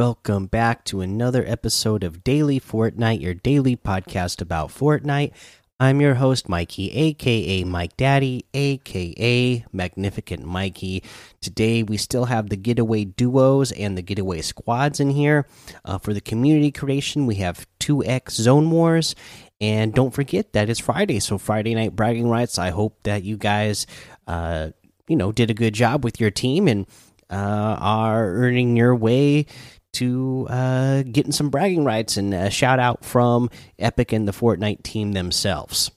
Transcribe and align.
Welcome 0.00 0.46
back 0.46 0.86
to 0.86 1.02
another 1.02 1.44
episode 1.46 2.04
of 2.04 2.24
Daily 2.24 2.58
Fortnite, 2.58 3.20
your 3.20 3.34
daily 3.34 3.76
podcast 3.76 4.40
about 4.40 4.70
Fortnite. 4.70 5.32
I'm 5.78 6.00
your 6.00 6.14
host, 6.14 6.48
Mikey, 6.48 6.90
aka 6.90 7.64
Mike 7.64 7.98
Daddy, 7.98 8.46
aka 8.54 9.62
Magnificent 9.74 10.46
Mikey. 10.46 11.02
Today, 11.42 11.82
we 11.82 11.98
still 11.98 12.24
have 12.24 12.48
the 12.48 12.56
getaway 12.56 13.04
duos 13.04 13.72
and 13.72 13.98
the 13.98 14.00
getaway 14.00 14.40
squads 14.40 15.00
in 15.00 15.10
here. 15.10 15.46
Uh, 15.84 15.98
for 15.98 16.14
the 16.14 16.22
community 16.22 16.72
creation, 16.72 17.26
we 17.26 17.34
have 17.34 17.66
2x 17.80 18.30
Zone 18.30 18.70
Wars. 18.70 19.14
And 19.60 19.92
don't 19.92 20.14
forget 20.14 20.54
that 20.54 20.70
it's 20.70 20.80
Friday, 20.80 21.20
so 21.20 21.36
Friday 21.36 21.74
night 21.74 21.94
bragging 21.94 22.30
rights. 22.30 22.58
I 22.58 22.70
hope 22.70 22.96
that 23.02 23.22
you 23.22 23.36
guys, 23.36 23.86
uh, 24.26 24.70
you 25.08 25.16
know, 25.16 25.30
did 25.30 25.50
a 25.50 25.54
good 25.54 25.74
job 25.74 26.04
with 26.04 26.18
your 26.18 26.30
team 26.30 26.68
and 26.68 26.86
uh, 27.30 27.76
are 27.78 28.30
earning 28.30 28.78
your 28.78 28.94
way 28.94 29.46
to 29.94 30.46
uh, 30.50 31.02
getting 31.02 31.32
some 31.32 31.50
bragging 31.50 31.84
rights 31.84 32.16
and 32.16 32.32
a 32.32 32.50
shout 32.50 32.78
out 32.78 33.04
from 33.04 33.50
Epic 33.78 34.12
and 34.12 34.26
the 34.26 34.32
Fortnite 34.32 34.82
team 34.82 35.12
themselves. 35.12 35.90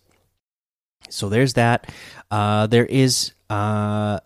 So 1.09 1.29
there's 1.29 1.53
that. 1.53 1.91
Uh, 2.31 2.67
there 2.67 2.85
is 2.85 3.33
uh, 3.49 4.19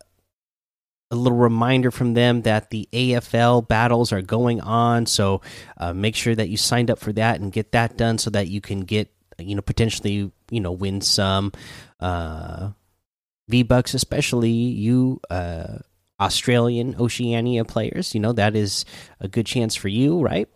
a 1.11 1.15
little 1.15 1.37
reminder 1.37 1.91
from 1.91 2.13
them 2.13 2.41
that 2.43 2.69
the 2.69 2.87
AFL 2.91 3.67
battles 3.67 4.11
are 4.11 4.21
going 4.21 4.61
on. 4.61 5.05
So 5.05 5.41
uh, 5.77 5.93
make 5.93 6.15
sure 6.15 6.35
that 6.35 6.49
you 6.49 6.57
signed 6.57 6.91
up 6.91 6.99
for 6.99 7.13
that 7.13 7.39
and 7.39 7.51
get 7.51 7.71
that 7.73 7.97
done 7.97 8.17
so 8.17 8.29
that 8.31 8.47
you 8.47 8.61
can 8.61 8.81
get, 8.81 9.11
you 9.37 9.55
know, 9.55 9.61
potentially, 9.61 10.31
you 10.49 10.59
know, 10.59 10.71
win 10.71 11.01
some 11.01 11.51
uh, 11.99 12.71
V 13.47 13.63
Bucks, 13.63 13.93
especially 13.93 14.51
you 14.51 15.21
uh, 15.29 15.79
Australian 16.19 16.95
Oceania 16.99 17.65
players. 17.65 18.13
You 18.13 18.21
know, 18.21 18.33
that 18.33 18.55
is 18.55 18.85
a 19.19 19.27
good 19.27 19.45
chance 19.45 19.75
for 19.75 19.87
you, 19.87 20.21
right? 20.21 20.49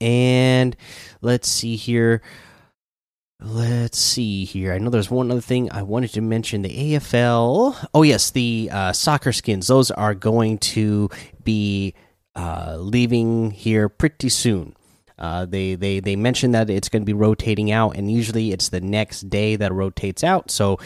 And 0.00 0.76
let's 1.22 1.48
see 1.48 1.76
here. 1.76 2.22
Let's 3.40 3.98
see 3.98 4.44
here. 4.44 4.72
I 4.72 4.78
know 4.78 4.88
there's 4.88 5.10
one 5.10 5.30
other 5.30 5.42
thing 5.42 5.70
I 5.70 5.82
wanted 5.82 6.12
to 6.14 6.22
mention 6.22 6.62
the 6.62 6.94
AFL. 6.94 7.88
Oh, 7.92 8.02
yes, 8.02 8.30
the 8.30 8.70
uh, 8.72 8.92
soccer 8.92 9.32
skins. 9.32 9.66
Those 9.66 9.90
are 9.90 10.14
going 10.14 10.58
to 10.58 11.10
be 11.44 11.94
uh, 12.34 12.76
leaving 12.78 13.50
here 13.50 13.88
pretty 13.88 14.30
soon. 14.30 14.74
Uh, 15.18 15.46
they 15.46 15.74
they 15.74 15.98
they 16.00 16.14
mentioned 16.14 16.54
that 16.54 16.68
it's 16.68 16.90
going 16.90 17.02
to 17.02 17.06
be 17.06 17.14
rotating 17.14 17.70
out, 17.70 17.96
and 17.96 18.10
usually 18.10 18.52
it's 18.52 18.68
the 18.68 18.82
next 18.82 19.30
day 19.30 19.56
that 19.56 19.72
rotates 19.72 20.22
out. 20.22 20.50
So 20.50 20.78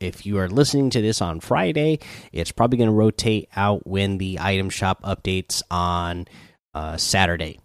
if 0.00 0.26
you 0.26 0.38
are 0.38 0.48
listening 0.48 0.90
to 0.90 1.00
this 1.00 1.20
on 1.20 1.40
Friday, 1.40 1.98
it's 2.32 2.52
probably 2.52 2.78
going 2.78 2.90
to 2.90 2.94
rotate 2.94 3.48
out 3.56 3.86
when 3.86 4.18
the 4.18 4.38
item 4.40 4.70
shop 4.70 5.02
updates 5.02 5.62
on 5.70 6.26
uh, 6.74 6.96
Saturday. 6.96 7.60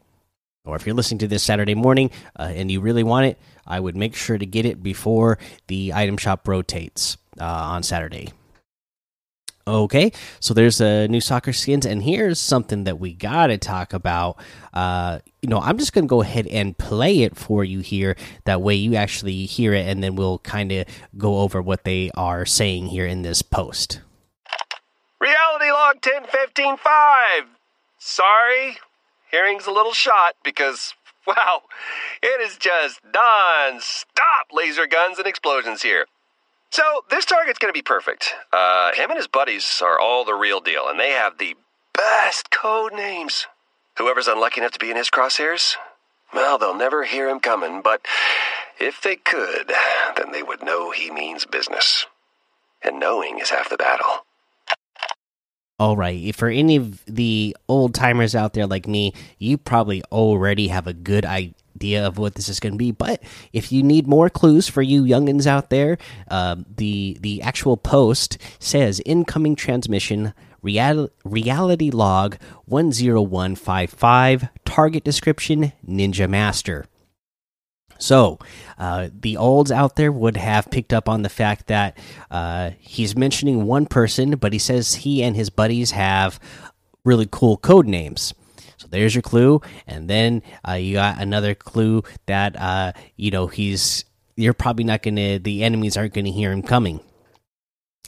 Or 0.64 0.76
if 0.76 0.86
you're 0.86 0.96
listening 0.96 1.20
to 1.20 1.28
this 1.28 1.44
Saturday 1.44 1.76
morning 1.76 2.12
uh, 2.38 2.52
and 2.54 2.72
you 2.72 2.82
really 2.82 3.04
want 3.04 3.26
it, 3.26 3.40
I 3.66 3.80
would 3.80 3.96
make 3.96 4.16
sure 4.16 4.38
to 4.38 4.46
get 4.46 4.66
it 4.66 4.84
before 4.84 5.40
the 5.68 5.94
item 5.94 6.18
shop 6.18 6.48
rotates 6.48 7.18
uh, 7.40 7.46
on 7.46 7.84
Saturday. 7.84 8.32
Okay, 9.68 10.12
so 10.40 10.54
there's 10.54 10.82
a 10.82 11.08
new 11.08 11.22
soccer 11.22 11.54
skins, 11.54 11.86
and 11.86 12.02
here's 12.02 12.40
something 12.40 12.86
that 12.86 13.00
we 13.00 13.14
gotta 13.14 13.58
talk 13.58 13.94
about. 13.94 14.38
Uh, 14.74 15.20
you 15.42 15.50
know, 15.50 15.60
I'm 15.60 15.78
just 15.78 15.94
gonna 15.94 16.08
go 16.08 16.22
ahead 16.22 16.48
and 16.48 16.78
play 16.78 17.22
it 17.22 17.38
for 17.38 17.64
you 17.64 17.80
here. 17.82 18.16
That 18.46 18.62
way, 18.62 18.76
you 18.76 18.96
actually 18.96 19.46
hear 19.46 19.74
it, 19.74 19.88
and 19.88 20.04
then 20.04 20.16
we'll 20.16 20.40
kind 20.40 20.72
of 20.72 20.88
go 21.18 21.40
over 21.40 21.62
what 21.62 21.84
they 21.84 22.10
are 22.16 22.46
saying 22.46 22.88
here 22.88 23.06
in 23.06 23.22
this 23.22 23.42
post. 23.42 24.02
Reality 25.20 25.70
log 25.72 26.02
10155. 26.02 27.46
Sorry, 28.00 28.78
hearing's 29.30 29.68
a 29.68 29.72
little 29.72 29.94
shot 29.94 30.36
because, 30.44 30.96
wow, 31.28 31.62
it 32.24 32.42
is 32.42 32.58
just 32.58 33.00
non-stop 33.14 34.48
laser 34.52 34.88
guns 34.88 35.20
and 35.20 35.28
explosions 35.28 35.84
here. 35.84 36.08
So 36.72 37.04
this 37.10 37.26
target's 37.26 37.60
gonna 37.60 37.74
be 37.74 37.82
perfect. 37.82 38.34
Uh, 38.54 38.94
him 38.94 39.10
and 39.10 39.18
his 39.18 39.28
buddies 39.28 39.82
are 39.84 40.00
all 40.00 40.24
the 40.24 40.34
real 40.34 40.62
deal, 40.62 40.88
and 40.88 40.98
they 40.98 41.12
have 41.12 41.38
the 41.38 41.56
best 41.94 42.50
code 42.50 42.94
names. 42.94 43.46
Whoever's 43.98 44.30
unlucky 44.30 44.62
enough 44.62 44.72
to 44.72 44.80
be 44.80 44.90
in 44.90 44.96
his 44.96 45.10
crosshairs, 45.10 45.76
well, 46.34 46.58
they'll 46.58 46.74
never 46.74 47.04
hear 47.04 47.28
him 47.28 47.42
coming, 47.42 47.82
but 47.82 48.06
if 48.80 49.02
they 49.02 49.18
could, 49.18 49.74
then 50.16 50.32
they 50.32 50.42
would 50.42 50.64
know 50.64 50.92
he 50.92 51.12
means 51.12 51.46
business. 51.46 52.06
And 52.82 53.00
knowing 53.00 53.40
is 53.40 53.50
half 53.50 53.70
the 53.70 53.76
battle. 53.78 54.26
All 55.78 55.98
right, 55.98 56.34
for 56.34 56.48
any 56.48 56.78
of 56.78 57.04
the 57.06 57.56
old 57.68 57.94
timers 57.94 58.34
out 58.34 58.54
there 58.54 58.68
like 58.68 58.88
me, 58.88 59.14
you 59.40 59.58
probably 59.58 60.04
already 60.12 60.70
have 60.70 60.88
a 60.88 60.94
good 60.94 61.26
idea 61.26 61.54
idea 61.76 62.06
of 62.06 62.18
what 62.18 62.36
this 62.36 62.50
is 62.50 62.60
going 62.60 62.74
to 62.74 62.78
be. 62.78 62.92
But 62.92 63.22
if 63.54 63.72
you 63.72 63.84
need 63.84 64.08
more 64.08 64.30
clues 64.30 64.68
for 64.68 64.82
you 64.82 65.04
youngins 65.04 65.48
out 65.48 65.70
there, 65.70 65.98
uh, 66.30 66.58
the 66.76 67.18
the 67.20 67.42
actual 67.42 67.78
post 67.78 68.38
says 68.60 69.02
incoming 69.06 69.56
transmission 69.56 70.34
real, 70.62 71.10
reality 71.24 71.90
log 71.90 72.38
one 72.66 72.92
zero 72.92 73.22
one 73.22 73.56
five 73.56 73.90
five 73.90 74.50
target 74.66 75.04
description 75.04 75.74
Ninja 75.88 76.30
Master. 76.30 76.86
So, 77.98 78.40
uh, 78.80 79.10
the 79.14 79.38
olds 79.38 79.72
out 79.72 79.96
there 79.96 80.12
would 80.12 80.36
have 80.36 80.72
picked 80.72 80.92
up 80.92 81.08
on 81.08 81.22
the 81.22 81.30
fact 81.30 81.68
that 81.68 81.96
uh, 82.32 82.72
he's 82.80 83.16
mentioning 83.16 83.66
one 83.66 83.86
person, 83.86 84.38
but 84.38 84.54
he 84.54 84.60
says 84.60 84.96
he 84.96 85.22
and 85.22 85.36
his 85.36 85.52
buddies 85.52 85.92
have 85.92 86.40
really 87.06 87.28
cool 87.30 87.58
code 87.58 87.86
names. 87.86 88.34
So 88.82 88.88
there's 88.90 89.14
your 89.14 89.22
clue, 89.22 89.62
and 89.86 90.10
then 90.10 90.42
uh, 90.68 90.74
you 90.74 90.94
got 90.96 91.22
another 91.22 91.54
clue 91.54 92.02
that 92.26 92.60
uh, 92.60 92.94
you 93.16 93.30
know 93.30 93.46
he's. 93.46 94.06
You're 94.36 94.56
probably 94.56 94.86
not 94.86 95.04
gonna. 95.04 95.38
The 95.38 95.64
enemies 95.64 95.98
aren't 95.98 96.16
gonna 96.16 96.32
hear 96.32 96.52
him 96.52 96.64
coming. 96.64 97.00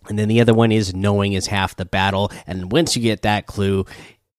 And 0.09 0.17
then 0.17 0.29
the 0.29 0.41
other 0.41 0.55
one 0.55 0.71
is 0.71 0.95
knowing 0.95 1.33
is 1.33 1.45
half 1.45 1.75
the 1.75 1.85
battle. 1.85 2.31
And 2.47 2.71
once 2.71 2.95
you 2.95 3.03
get 3.03 3.21
that 3.21 3.45
clue, 3.45 3.85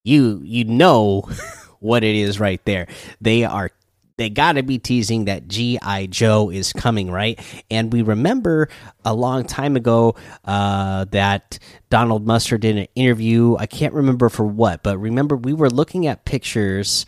you 0.03 0.41
you 0.43 0.65
know 0.65 1.21
what 1.78 2.03
it 2.03 2.17
is 2.17 2.41
right 2.41 2.61
there. 2.65 2.89
They 3.21 3.44
are 3.44 3.71
they 4.16 4.30
got 4.30 4.52
to 4.52 4.62
be 4.62 4.78
teasing 4.78 5.25
that 5.25 5.48
GI 5.48 6.08
Joe 6.08 6.50
is 6.50 6.72
coming, 6.72 7.10
right? 7.10 7.38
And 7.70 7.92
we 7.92 8.02
remember 8.02 8.69
a 9.04 9.12
long 9.14 9.44
time 9.44 9.76
ago 9.76 10.14
uh, 10.44 11.04
that 11.06 11.58
Donald 11.91 12.26
Mustard 12.26 12.60
did 12.60 12.76
an 12.76 12.86
interview. 12.94 13.56
I 13.58 13.66
can't 13.66 13.94
remember 13.94 14.28
for 14.28 14.44
what, 14.44 14.82
but 14.82 14.98
remember 14.98 15.36
we 15.36 15.52
were 15.52 15.70
looking 15.70 16.06
at 16.06 16.25
pictures, 16.25 17.06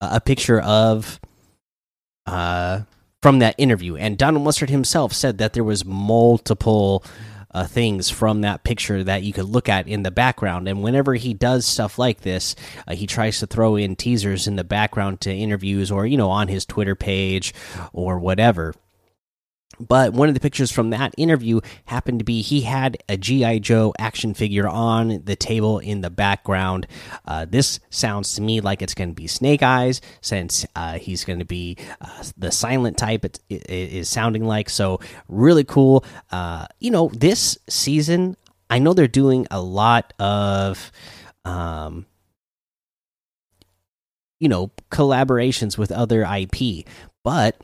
uh, 0.00 0.10
a 0.12 0.20
picture 0.20 0.60
of 0.60 1.20
uh, 2.26 2.82
from 3.20 3.40
that 3.40 3.54
interview, 3.58 3.96
and 3.96 4.16
Donald 4.16 4.44
Mustard 4.44 4.70
himself 4.70 5.12
said 5.12 5.38
that 5.38 5.52
there 5.52 5.64
was 5.64 5.84
multiple 5.84 7.04
uh, 7.54 7.66
things 7.66 8.10
from 8.10 8.42
that 8.42 8.64
picture 8.64 9.04
that 9.04 9.22
you 9.22 9.32
could 9.32 9.48
look 9.48 9.68
at 9.68 9.88
in 9.88 10.02
the 10.02 10.10
background. 10.10 10.68
And 10.68 10.82
whenever 10.82 11.14
he 11.14 11.32
does 11.32 11.64
stuff 11.64 11.98
like 11.98 12.20
this, 12.20 12.54
uh, 12.86 12.94
he 12.94 13.06
tries 13.06 13.38
to 13.38 13.46
throw 13.46 13.76
in 13.76 13.96
teasers 13.96 14.46
in 14.46 14.56
the 14.56 14.64
background 14.64 15.20
to 15.22 15.32
interviews 15.32 15.90
or, 15.90 16.04
you 16.06 16.16
know, 16.16 16.30
on 16.30 16.48
his 16.48 16.66
Twitter 16.66 16.94
page 16.94 17.54
or 17.92 18.18
whatever. 18.18 18.74
But 19.80 20.12
one 20.12 20.28
of 20.28 20.34
the 20.34 20.40
pictures 20.40 20.70
from 20.70 20.90
that 20.90 21.14
interview 21.16 21.60
happened 21.86 22.20
to 22.20 22.24
be 22.24 22.42
he 22.42 22.62
had 22.62 22.96
a 23.08 23.16
G.I. 23.16 23.58
Joe 23.58 23.94
action 23.98 24.34
figure 24.34 24.68
on 24.68 25.22
the 25.24 25.36
table 25.36 25.78
in 25.78 26.00
the 26.00 26.10
background. 26.10 26.86
Uh, 27.26 27.46
this 27.48 27.80
sounds 27.90 28.34
to 28.34 28.42
me 28.42 28.60
like 28.60 28.82
it's 28.82 28.94
going 28.94 29.10
to 29.10 29.14
be 29.14 29.26
Snake 29.26 29.62
Eyes, 29.62 30.00
since 30.20 30.66
uh, 30.76 30.98
he's 30.98 31.24
going 31.24 31.38
to 31.38 31.44
be 31.44 31.76
uh, 32.00 32.24
the 32.36 32.50
silent 32.50 32.98
type, 32.98 33.24
it, 33.24 33.40
it 33.48 33.70
is 33.70 34.08
sounding 34.08 34.44
like. 34.44 34.70
So, 34.70 35.00
really 35.28 35.64
cool. 35.64 36.04
Uh, 36.30 36.66
you 36.80 36.90
know, 36.90 37.10
this 37.12 37.58
season, 37.68 38.36
I 38.70 38.78
know 38.78 38.92
they're 38.92 39.08
doing 39.08 39.46
a 39.50 39.60
lot 39.60 40.12
of. 40.18 40.92
Um, 41.44 42.06
you 44.40 44.48
know, 44.48 44.70
collaborations 44.90 45.78
with 45.78 45.92
other 45.92 46.22
IP, 46.22 46.86
but 47.22 47.56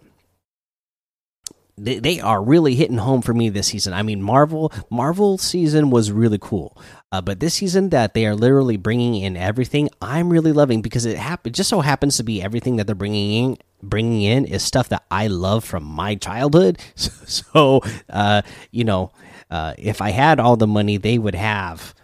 they, 1.85 1.99
they 1.99 2.21
are 2.21 2.43
really 2.43 2.75
hitting 2.75 2.99
home 2.99 3.23
for 3.23 3.33
me 3.33 3.49
this 3.49 3.69
season. 3.69 3.93
I 3.93 4.03
mean, 4.03 4.23
Marvel 4.23 4.73
Marvel 4.91 5.39
season 5.39 5.91
was 5.91 6.13
really 6.13 6.39
cool, 6.39 6.77
uh, 7.11 7.21
but 7.21 7.41
this 7.41 7.55
season 7.55 7.89
that 7.91 8.15
they 8.15 8.27
are 8.27 8.35
literally 8.35 8.77
bringing 8.77 9.15
in 9.17 9.37
everything, 9.37 9.89
I'm 10.01 10.31
really 10.31 10.53
loving 10.53 10.83
because 10.83 11.07
it 11.07 11.17
happen 11.17 11.53
just 11.53 11.71
so 11.71 11.81
happens 11.81 12.17
to 12.19 12.23
be 12.23 12.43
everything 12.43 12.77
that 12.77 12.87
they're 12.87 12.95
bringing 12.95 13.45
in 13.45 13.59
bringing 13.83 14.23
in 14.23 14.45
is 14.45 14.63
stuff 14.63 14.91
that 14.91 15.05
I 15.11 15.29
love 15.29 15.65
from 15.65 15.85
my 15.85 16.15
childhood. 16.15 16.79
So, 16.95 17.11
so 17.27 17.81
uh, 18.09 18.43
you 18.71 18.85
know, 18.85 19.13
uh, 19.51 19.75
if 19.79 20.01
I 20.01 20.11
had 20.11 20.39
all 20.39 20.57
the 20.57 20.67
money 20.67 20.97
they 20.97 21.19
would 21.19 21.35
have, 21.35 21.95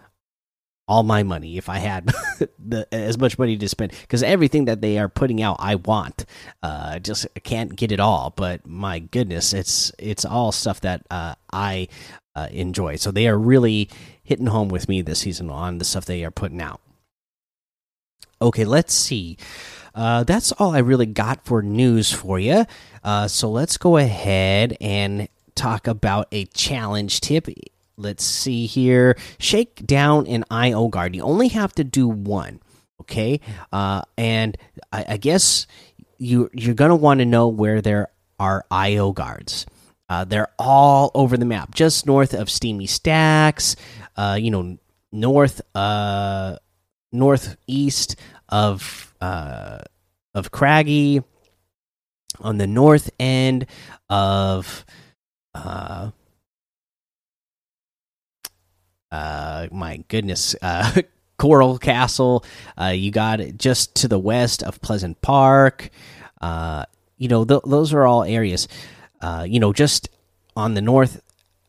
all 0.87 1.03
my 1.03 1.23
money 1.23 1.57
if 1.57 1.69
I 1.69 1.79
had 1.79 2.05
the, 2.59 2.87
as 2.91 3.17
much 3.17 3.37
money 3.37 3.57
to 3.57 3.69
spend 3.69 3.91
because 4.01 4.23
everything 4.23 4.65
that 4.65 4.81
they 4.81 4.97
are 4.97 5.09
putting 5.09 5.41
out 5.41 5.57
I 5.59 5.75
want 5.75 6.25
uh 6.63 6.99
just 6.99 7.27
can't 7.43 7.75
get 7.75 7.91
it 7.91 7.99
all 7.99 8.33
but 8.35 8.65
my 8.65 8.99
goodness 8.99 9.53
it's 9.53 9.91
it's 9.99 10.25
all 10.25 10.51
stuff 10.51 10.81
that 10.81 11.05
uh, 11.11 11.35
I 11.51 11.87
uh, 12.35 12.47
enjoy 12.51 12.95
so 12.95 13.11
they 13.11 13.27
are 13.27 13.37
really 13.37 13.89
hitting 14.23 14.47
home 14.47 14.69
with 14.69 14.87
me 14.87 15.01
this 15.01 15.19
season 15.19 15.49
on 15.49 15.77
the 15.77 15.85
stuff 15.85 16.05
they 16.05 16.23
are 16.23 16.31
putting 16.31 16.61
out 16.61 16.81
Okay, 18.41 18.65
let's 18.65 18.93
see. 18.93 19.37
Uh, 19.95 20.23
that's 20.23 20.51
all 20.53 20.75
I 20.75 20.79
really 20.79 21.07
got 21.07 21.43
for 21.43 21.63
news 21.63 22.11
for 22.11 22.37
you. 22.39 22.65
Uh, 23.03 23.27
so 23.27 23.49
let's 23.49 23.77
go 23.77 23.97
ahead 23.97 24.77
and 24.79 25.27
talk 25.55 25.87
about 25.87 26.27
a 26.31 26.45
challenge 26.45 27.19
tip. 27.19 27.47
Let's 27.97 28.23
see 28.23 28.67
here. 28.67 29.17
Shake 29.39 29.85
down 29.85 30.27
an 30.27 30.45
IO 30.51 30.87
guard. 30.87 31.15
You 31.15 31.23
only 31.23 31.47
have 31.49 31.73
to 31.73 31.83
do 31.83 32.07
one. 32.07 32.61
Okay, 33.01 33.39
uh, 33.71 34.01
and 34.17 34.57
I, 34.91 35.05
I 35.09 35.17
guess 35.17 35.65
you 36.17 36.49
you're 36.53 36.75
gonna 36.75 36.95
want 36.95 37.19
to 37.19 37.25
know 37.25 37.47
where 37.47 37.81
there 37.81 38.09
are 38.39 38.65
IO 38.69 39.11
guards. 39.13 39.65
Uh, 40.09 40.25
they're 40.25 40.49
all 40.57 41.11
over 41.13 41.37
the 41.37 41.45
map, 41.45 41.73
just 41.75 42.05
north 42.05 42.33
of 42.33 42.49
Steamy 42.49 42.85
Stacks. 42.85 43.75
Uh, 44.15 44.37
you 44.39 44.51
know, 44.51 44.77
north 45.11 45.61
uh 45.73 46.57
northeast 47.11 48.15
of 48.49 49.13
uh 49.21 49.79
of 50.33 50.51
Craggy, 50.51 51.23
on 52.39 52.57
the 52.57 52.67
north 52.67 53.09
end 53.19 53.65
of 54.09 54.85
uh 55.55 56.11
uh 59.17 59.67
my 59.71 60.03
goodness 60.07 60.55
uh 60.61 61.01
Coral 61.37 61.77
Castle. 61.77 62.43
Uh, 62.79 62.87
you 62.87 63.11
got 63.11 63.39
it 63.39 63.57
just 63.57 63.95
to 63.95 64.07
the 64.07 64.19
west 64.19 64.63
of 64.63 64.81
Pleasant 64.81 65.21
Park. 65.21 65.89
Uh, 66.41 66.85
you 67.17 67.27
know, 67.27 67.45
th 67.45 67.61
those 67.65 67.93
are 67.93 68.05
all 68.05 68.23
areas. 68.23 68.67
Uh, 69.21 69.45
you 69.47 69.59
know, 69.59 69.73
just 69.73 70.09
on 70.55 70.73
the 70.73 70.81
north 70.81 71.21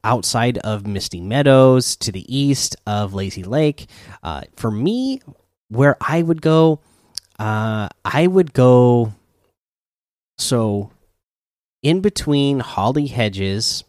outside 0.04 0.58
of 0.58 0.86
Misty 0.86 1.20
Meadows 1.20 1.96
to 1.96 2.12
the 2.12 2.24
east 2.34 2.76
of 2.86 3.14
Lazy 3.14 3.42
Lake. 3.42 3.88
Uh, 4.22 4.42
for 4.56 4.70
me, 4.70 5.20
where 5.68 5.96
I 6.00 6.22
would 6.22 6.40
go, 6.40 6.80
I 7.38 8.26
would 8.26 8.52
go. 8.52 9.12
So, 10.38 10.90
in 11.82 12.00
between 12.00 12.60
Holly 12.60 13.06
Hedges 13.06 13.84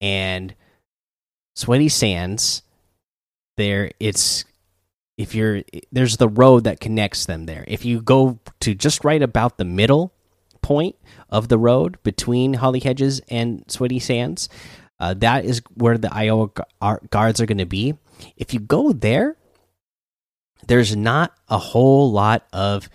and 0.00 0.54
Sweaty 1.56 1.88
Sands, 1.88 2.62
there 3.56 3.90
it's 4.00 4.44
if 5.16 5.34
you're 5.34 5.62
there's 5.92 6.16
the 6.16 6.28
road 6.28 6.64
that 6.64 6.80
connects 6.80 7.26
them 7.26 7.46
there. 7.46 7.64
If 7.68 7.84
you 7.84 8.00
go 8.00 8.38
to 8.60 8.74
just 8.74 9.04
right 9.04 9.22
about 9.22 9.58
the 9.58 9.64
middle 9.64 10.12
point 10.62 10.96
of 11.28 11.48
the 11.48 11.58
road 11.58 11.98
between 12.02 12.54
Holly 12.54 12.80
Hedges 12.80 13.20
and 13.28 13.64
Sweaty 13.68 13.98
Sands, 13.98 14.48
uh, 14.98 15.14
that 15.14 15.44
is 15.44 15.62
where 15.74 15.98
the 15.98 16.12
IO 16.12 16.52
guards 17.10 17.40
are 17.40 17.46
going 17.46 17.58
to 17.58 17.66
be. 17.66 17.94
If 18.36 18.54
you 18.54 18.60
go 18.60 18.92
there, 18.92 19.36
there's 20.66 20.96
not 20.96 21.32
a 21.48 21.58
whole 21.58 22.10
lot 22.10 22.46
of 22.52 22.88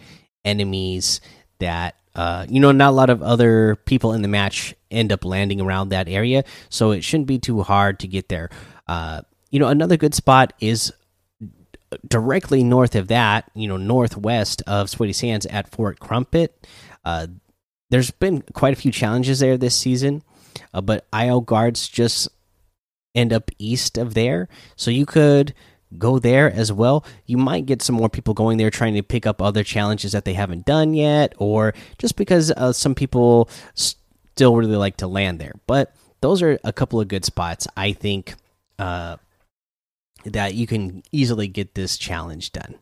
enemies 0.43 1.21
that 1.59 1.95
uh, 2.15 2.45
you 2.49 2.59
know, 2.59 2.71
not 2.71 2.89
a 2.89 2.91
lot 2.91 3.09
of 3.09 3.21
other 3.21 3.75
people 3.85 4.13
in 4.13 4.21
the 4.21 4.27
match 4.27 4.73
end 4.91 5.11
up 5.11 5.23
landing 5.23 5.61
around 5.61 5.89
that 5.89 6.09
area, 6.09 6.43
so 6.69 6.91
it 6.91 7.03
shouldn't 7.03 7.27
be 7.27 7.39
too 7.39 7.61
hard 7.61 7.99
to 7.99 8.07
get 8.07 8.27
there. 8.27 8.49
Uh, 8.87 9.21
you 9.49 9.59
know, 9.59 9.67
another 9.67 9.97
good 9.97 10.13
spot 10.13 10.53
is 10.59 10.91
directly 12.07 12.63
north 12.63 12.95
of 12.95 13.07
that, 13.07 13.49
you 13.55 13.67
know, 13.67 13.77
northwest 13.77 14.61
of 14.67 14.89
Sweaty 14.89 15.13
Sands 15.13 15.45
at 15.47 15.69
Fort 15.69 15.99
Crumpet. 15.99 16.67
Uh, 17.03 17.27
there's 17.89 18.11
been 18.11 18.41
quite 18.53 18.73
a 18.73 18.79
few 18.79 18.91
challenges 18.91 19.39
there 19.39 19.57
this 19.57 19.75
season, 19.75 20.23
uh, 20.73 20.81
but 20.81 21.07
IO 21.11 21.41
guards 21.41 21.87
just 21.87 22.27
end 23.15 23.33
up 23.33 23.49
east 23.57 23.97
of 23.97 24.13
there, 24.13 24.47
so 24.75 24.91
you 24.91 25.05
could 25.05 25.53
go 25.97 26.19
there 26.19 26.51
as 26.51 26.71
well. 26.71 27.03
You 27.25 27.37
might 27.37 27.65
get 27.65 27.81
some 27.81 27.95
more 27.95 28.09
people 28.09 28.35
going 28.35 28.57
there 28.57 28.69
trying 28.69 28.93
to 28.93 29.01
pick 29.01 29.25
up 29.25 29.41
other 29.41 29.63
challenges 29.63 30.11
that 30.11 30.25
they 30.25 30.33
haven't 30.33 30.65
done 30.65 30.93
yet, 30.93 31.33
or 31.39 31.73
just 31.97 32.15
because 32.15 32.51
uh, 32.51 32.71
some 32.71 32.93
people 32.93 33.49
still 33.73 34.55
really 34.55 34.75
like 34.75 34.97
to 34.97 35.07
land 35.07 35.39
there. 35.39 35.55
But 35.65 35.95
those 36.21 36.43
are 36.43 36.59
a 36.63 36.73
couple 36.73 37.01
of 37.01 37.07
good 37.07 37.25
spots, 37.25 37.67
I 37.75 37.93
think. 37.93 38.35
Uh, 38.77 39.17
that 40.29 40.53
you 40.53 40.67
can 40.67 41.03
easily 41.11 41.47
get 41.47 41.75
this 41.75 41.97
challenge 41.97 42.51
done. 42.51 42.75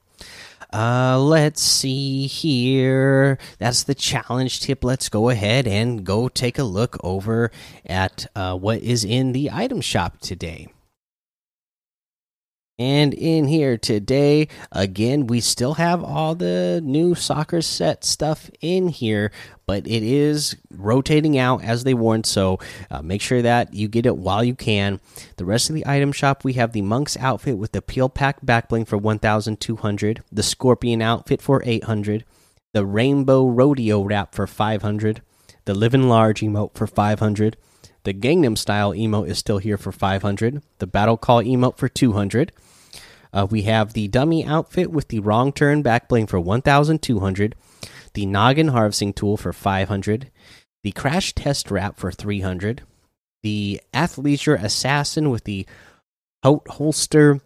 Uh, 0.74 1.18
let's 1.20 1.62
see 1.62 2.28
here. 2.28 3.38
That's 3.58 3.84
the 3.84 3.96
challenge 3.96 4.60
tip. 4.60 4.84
Let's 4.84 5.08
go 5.10 5.30
ahead 5.30 5.68
and 5.68 6.04
go 6.04 6.28
take 6.28 6.60
a 6.60 6.64
look 6.64 6.98
over 7.04 7.52
at 7.86 8.28
uh, 8.36 8.56
what 8.58 8.82
is 8.82 9.06
in 9.06 9.32
the 9.32 9.50
item 9.52 9.82
shop 9.82 10.20
today. 10.20 10.68
And 12.80 13.16
in 13.16 13.48
here 13.48 13.76
today, 13.76 14.50
again, 14.72 15.26
we 15.26 15.42
still 15.42 15.74
have 15.76 16.04
all 16.04 16.36
the 16.36 16.80
new 16.84 17.16
soccer 17.16 17.64
set 17.64 18.04
stuff 18.04 18.52
in 18.62 18.90
here, 18.90 19.32
but 19.66 19.88
it 19.88 20.04
is 20.04 20.56
rotating 20.70 21.40
out 21.40 21.64
as 21.64 21.84
they 21.84 21.96
warned. 21.96 22.28
So 22.28 22.60
uh, 22.92 23.02
make 23.02 23.24
sure 23.24 23.42
that 23.42 23.74
you 23.74 23.88
get 23.88 24.06
it 24.06 24.18
while 24.18 24.44
you 24.44 24.54
can. 24.54 25.00
The 25.38 25.46
rest 25.46 25.72
of 25.72 25.76
the 25.76 25.88
item 25.88 26.12
shop, 26.12 26.44
we 26.44 26.54
have 26.54 26.72
the 26.72 26.84
monk's 26.84 27.18
outfit 27.18 27.58
with 27.58 27.72
the 27.72 27.82
peel 27.82 28.10
pack 28.10 28.42
backbling 28.46 28.88
for 28.88 28.98
1,200, 28.98 30.24
the 30.32 30.44
scorpion 30.44 31.02
outfit 31.02 31.42
for 31.42 31.64
800, 31.66 32.26
the 32.74 32.86
rainbow 32.86 33.48
rodeo 33.48 34.04
wrap 34.04 34.36
for 34.36 34.46
500, 34.46 35.24
the 35.66 35.74
living 35.74 36.08
large 36.08 36.42
emote 36.42 36.76
for 36.76 36.86
500. 36.86 37.58
The 38.04 38.14
Gangnam 38.14 38.58
style 38.58 38.94
emote 38.94 39.28
is 39.28 39.38
still 39.38 39.58
here 39.58 39.78
for 39.78 39.92
500. 39.92 40.62
The 40.78 40.88
battle 40.88 41.18
call 41.18 41.44
emote 41.44 41.78
for 41.78 41.90
200. 41.90 42.54
Uh, 43.34 43.48
we 43.50 43.64
have 43.64 43.94
the 43.94 44.08
dummy 44.08 44.46
outfit 44.46 44.92
with 44.92 45.08
the 45.10 45.20
wrong 45.20 45.52
turn 45.52 45.82
back 45.82 46.08
bling 46.08 46.28
for 46.28 46.40
1,200, 46.40 47.56
the 48.14 48.26
noggin 48.26 48.70
harvesting 48.70 49.14
tool 49.14 49.38
for 49.38 49.54
500, 49.54 50.32
the 50.84 50.92
crash 50.92 51.34
test 51.34 51.70
wrap 51.70 51.98
for 51.98 52.12
300, 52.12 52.84
the 53.44 53.82
athleisure 53.94 54.62
assassin 54.62 55.30
with 55.30 55.44
the 55.44 55.66
holster 56.44 57.42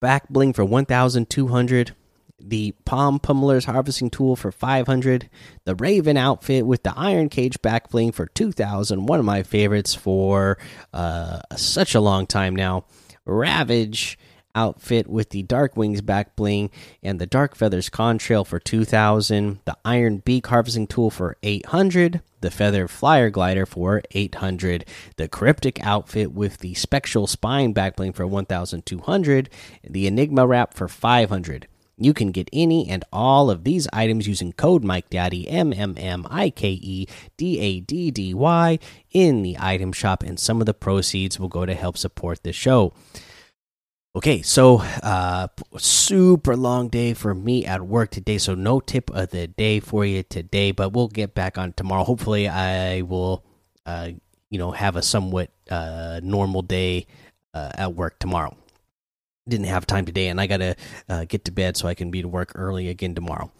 back 0.00 0.28
bling 0.28 0.52
for 0.52 0.64
1,200, 0.64 1.94
the 2.38 2.72
palm 2.84 3.18
pummeler's 3.18 3.64
harvesting 3.64 4.10
tool 4.10 4.36
for 4.36 4.52
500, 4.52 5.30
the 5.64 5.74
raven 5.76 6.16
outfit 6.16 6.66
with 6.66 6.82
the 6.82 6.92
iron 6.96 7.28
cage 7.28 7.60
back 7.62 7.90
bling 7.90 8.12
for 8.12 8.26
2,000, 8.26 9.06
one 9.06 9.18
of 9.18 9.24
my 9.24 9.42
favorites 9.42 9.94
for 9.94 10.58
uh, 10.92 11.40
such 11.56 11.94
a 11.94 12.00
long 12.00 12.26
time 12.26 12.54
now, 12.54 12.84
ravage 13.24 14.18
outfit 14.54 15.06
with 15.06 15.30
the 15.30 15.42
Dark 15.42 15.76
Wings 15.76 16.00
back 16.00 16.36
bling 16.36 16.70
and 17.02 17.20
the 17.20 17.26
Dark 17.26 17.54
Feathers 17.54 17.90
contrail 17.90 18.46
for 18.46 18.58
2000, 18.58 19.60
the 19.64 19.76
Iron 19.84 20.18
Beak 20.18 20.46
harvesting 20.46 20.86
tool 20.86 21.10
for 21.10 21.36
800, 21.42 22.22
the 22.40 22.50
Feather 22.50 22.88
Flyer 22.88 23.30
glider 23.30 23.66
for 23.66 24.02
800, 24.12 24.84
the 25.16 25.28
Cryptic 25.28 25.84
outfit 25.84 26.32
with 26.32 26.58
the 26.58 26.74
Spectral 26.74 27.26
Spine 27.26 27.72
back 27.72 27.96
bling 27.96 28.12
for 28.12 28.26
1200, 28.26 29.50
the 29.82 30.06
Enigma 30.06 30.46
wrap 30.46 30.74
for 30.74 30.88
500. 30.88 31.68
You 31.96 32.12
can 32.12 32.32
get 32.32 32.48
any 32.52 32.88
and 32.88 33.04
all 33.12 33.50
of 33.50 33.62
these 33.62 33.86
items 33.92 34.26
using 34.26 34.52
code 34.52 34.82
Mike 34.82 35.10
MikeDaddy 35.10 35.46
M 35.48 35.72
M 35.72 35.94
M 35.96 36.26
I 36.28 36.50
K 36.50 36.70
E 36.70 37.06
D 37.36 37.60
A 37.60 37.80
D 37.80 38.10
D 38.10 38.34
Y 38.34 38.78
in 39.12 39.42
the 39.42 39.56
item 39.60 39.92
shop, 39.92 40.24
and 40.24 40.38
some 40.38 40.60
of 40.60 40.66
the 40.66 40.74
proceeds 40.74 41.38
will 41.38 41.48
go 41.48 41.64
to 41.64 41.74
help 41.74 41.96
support 41.96 42.42
the 42.42 42.52
show. 42.52 42.92
Okay, 44.16 44.42
so 44.42 44.76
uh 45.02 45.48
super 45.76 46.56
long 46.56 46.88
day 46.88 47.14
for 47.14 47.34
me 47.34 47.66
at 47.66 47.82
work 47.82 48.12
today, 48.12 48.38
so 48.38 48.54
no 48.54 48.78
tip 48.78 49.10
of 49.10 49.30
the 49.30 49.48
day 49.48 49.80
for 49.80 50.04
you 50.04 50.22
today, 50.22 50.70
but 50.70 50.92
we'll 50.92 51.08
get 51.08 51.34
back 51.34 51.58
on 51.58 51.72
tomorrow. 51.72 52.04
Hopefully 52.04 52.46
I 52.48 53.02
will 53.02 53.44
uh 53.86 54.10
you 54.50 54.58
know 54.58 54.70
have 54.70 54.94
a 54.94 55.02
somewhat 55.02 55.50
uh 55.68 56.20
normal 56.22 56.62
day 56.62 57.08
uh, 57.54 57.72
at 57.74 57.94
work 57.94 58.20
tomorrow. 58.20 58.56
Didn't 59.48 59.66
have 59.66 59.84
time 59.84 60.06
today 60.06 60.28
and 60.28 60.40
I 60.40 60.46
got 60.46 60.58
to 60.58 60.76
uh, 61.08 61.24
get 61.26 61.44
to 61.44 61.52
bed 61.52 61.76
so 61.76 61.86
I 61.86 61.94
can 61.94 62.10
be 62.10 62.22
to 62.22 62.28
work 62.28 62.52
early 62.54 62.88
again 62.88 63.14
tomorrow. 63.14 63.52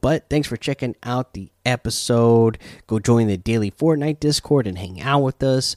But 0.00 0.28
thanks 0.28 0.48
for 0.48 0.56
checking 0.56 0.96
out 1.04 1.34
the 1.34 1.52
episode. 1.64 2.58
Go 2.88 2.98
join 2.98 3.28
the 3.28 3.36
daily 3.36 3.70
Fortnite 3.70 4.18
Discord 4.18 4.66
and 4.66 4.76
hang 4.76 5.00
out 5.00 5.20
with 5.20 5.42
us. 5.42 5.76